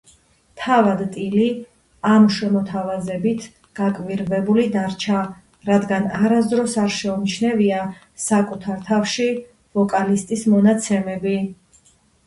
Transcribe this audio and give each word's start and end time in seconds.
თავად 0.59 1.01
ტილი 1.15 1.43
ამ 2.11 2.23
შემოთავაზებით 2.37 3.45
გაკვირვებული 3.81 4.65
დარჩა, 4.77 5.19
რადგან 5.69 6.09
არასდროს 6.21 6.75
არ 6.85 6.91
შეუმჩნევია 6.97 7.85
საკუთარ 8.27 8.83
თავში 8.91 9.29
ვოკალისტის 9.81 10.49
მონაცემები. 10.57 11.39